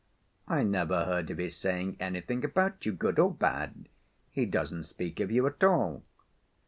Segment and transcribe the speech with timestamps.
[0.47, 3.87] "I never heard of his saying anything about you, good or bad.
[4.31, 6.01] He doesn't speak of you at all."